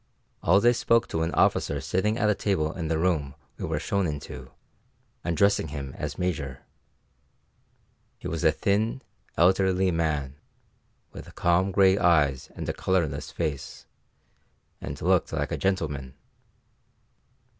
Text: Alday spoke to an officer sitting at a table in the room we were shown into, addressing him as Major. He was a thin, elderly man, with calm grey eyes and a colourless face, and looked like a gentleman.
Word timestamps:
Alday 0.43 0.73
spoke 0.73 1.07
to 1.09 1.21
an 1.21 1.31
officer 1.35 1.79
sitting 1.79 2.17
at 2.17 2.27
a 2.27 2.33
table 2.33 2.73
in 2.73 2.87
the 2.87 2.97
room 2.97 3.35
we 3.59 3.65
were 3.65 3.79
shown 3.79 4.07
into, 4.07 4.49
addressing 5.23 5.67
him 5.67 5.93
as 5.95 6.17
Major. 6.17 6.63
He 8.17 8.27
was 8.27 8.43
a 8.43 8.51
thin, 8.51 9.03
elderly 9.37 9.91
man, 9.91 10.37
with 11.11 11.35
calm 11.35 11.71
grey 11.71 11.99
eyes 11.99 12.49
and 12.55 12.67
a 12.67 12.73
colourless 12.73 13.29
face, 13.31 13.85
and 14.81 14.99
looked 14.99 15.31
like 15.33 15.51
a 15.51 15.55
gentleman. 15.57 16.15